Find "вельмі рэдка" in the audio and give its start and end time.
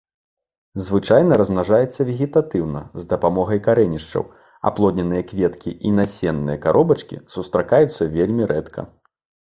8.17-8.81